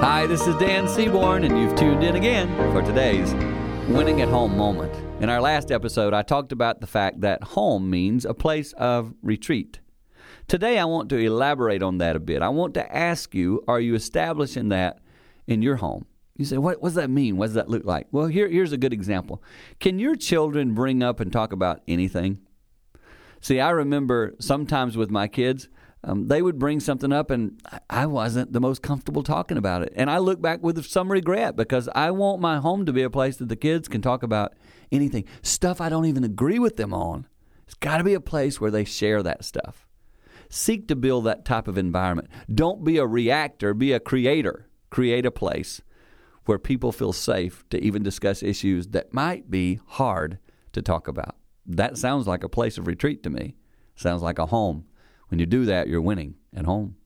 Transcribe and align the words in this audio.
Hi, 0.00 0.26
this 0.26 0.46
is 0.46 0.54
Dan 0.56 0.86
Seaborn, 0.88 1.42
and 1.42 1.58
you've 1.58 1.74
tuned 1.74 2.04
in 2.04 2.16
again 2.16 2.54
for 2.70 2.82
today's 2.82 3.32
Winning 3.88 4.20
at 4.20 4.28
Home 4.28 4.54
moment. 4.54 4.94
In 5.22 5.30
our 5.30 5.40
last 5.40 5.72
episode, 5.72 6.12
I 6.12 6.20
talked 6.20 6.52
about 6.52 6.82
the 6.82 6.86
fact 6.86 7.22
that 7.22 7.42
home 7.42 7.88
means 7.88 8.26
a 8.26 8.34
place 8.34 8.74
of 8.74 9.14
retreat. 9.22 9.80
Today, 10.48 10.78
I 10.78 10.84
want 10.84 11.08
to 11.08 11.16
elaborate 11.16 11.82
on 11.82 11.96
that 11.96 12.14
a 12.14 12.20
bit. 12.20 12.42
I 12.42 12.50
want 12.50 12.74
to 12.74 12.94
ask 12.94 13.34
you 13.34 13.64
are 13.66 13.80
you 13.80 13.94
establishing 13.94 14.68
that 14.68 15.00
in 15.46 15.62
your 15.62 15.76
home? 15.76 16.04
You 16.36 16.44
say, 16.44 16.58
what, 16.58 16.82
what 16.82 16.90
does 16.90 16.96
that 16.96 17.08
mean? 17.08 17.38
What 17.38 17.46
does 17.46 17.54
that 17.54 17.70
look 17.70 17.86
like? 17.86 18.06
Well, 18.12 18.26
here, 18.26 18.48
here's 18.50 18.72
a 18.72 18.76
good 18.76 18.92
example. 18.92 19.42
Can 19.80 19.98
your 19.98 20.14
children 20.14 20.74
bring 20.74 21.02
up 21.02 21.20
and 21.20 21.32
talk 21.32 21.54
about 21.54 21.80
anything? 21.88 22.40
See, 23.40 23.60
I 23.60 23.70
remember 23.70 24.34
sometimes 24.40 24.94
with 24.94 25.10
my 25.10 25.26
kids, 25.26 25.70
um, 26.06 26.28
they 26.28 26.40
would 26.40 26.58
bring 26.58 26.78
something 26.78 27.12
up 27.12 27.30
and 27.32 27.60
I 27.90 28.06
wasn't 28.06 28.52
the 28.52 28.60
most 28.60 28.80
comfortable 28.80 29.24
talking 29.24 29.56
about 29.56 29.82
it. 29.82 29.92
And 29.96 30.08
I 30.08 30.18
look 30.18 30.40
back 30.40 30.62
with 30.62 30.86
some 30.86 31.10
regret 31.10 31.56
because 31.56 31.88
I 31.96 32.12
want 32.12 32.40
my 32.40 32.58
home 32.58 32.86
to 32.86 32.92
be 32.92 33.02
a 33.02 33.10
place 33.10 33.36
that 33.38 33.48
the 33.48 33.56
kids 33.56 33.88
can 33.88 34.02
talk 34.02 34.22
about 34.22 34.54
anything, 34.92 35.24
stuff 35.42 35.80
I 35.80 35.88
don't 35.88 36.06
even 36.06 36.22
agree 36.22 36.60
with 36.60 36.76
them 36.76 36.94
on. 36.94 37.26
It's 37.64 37.74
got 37.74 37.98
to 37.98 38.04
be 38.04 38.14
a 38.14 38.20
place 38.20 38.60
where 38.60 38.70
they 38.70 38.84
share 38.84 39.20
that 39.24 39.44
stuff. 39.44 39.88
Seek 40.48 40.86
to 40.86 40.94
build 40.94 41.24
that 41.24 41.44
type 41.44 41.66
of 41.66 41.76
environment. 41.76 42.28
Don't 42.54 42.84
be 42.84 42.98
a 42.98 43.06
reactor, 43.06 43.74
be 43.74 43.92
a 43.92 43.98
creator. 43.98 44.68
Create 44.90 45.26
a 45.26 45.32
place 45.32 45.82
where 46.44 46.60
people 46.60 46.92
feel 46.92 47.12
safe 47.12 47.64
to 47.70 47.82
even 47.82 48.04
discuss 48.04 48.44
issues 48.44 48.86
that 48.88 49.12
might 49.12 49.50
be 49.50 49.80
hard 49.86 50.38
to 50.72 50.80
talk 50.80 51.08
about. 51.08 51.34
That 51.66 51.98
sounds 51.98 52.28
like 52.28 52.44
a 52.44 52.48
place 52.48 52.78
of 52.78 52.86
retreat 52.86 53.24
to 53.24 53.30
me. 53.30 53.56
Sounds 53.96 54.22
like 54.22 54.38
a 54.38 54.46
home. 54.46 54.86
When 55.28 55.38
you 55.40 55.46
do 55.46 55.64
that, 55.64 55.88
you're 55.88 56.00
winning 56.00 56.34
at 56.54 56.64
home. 56.64 56.96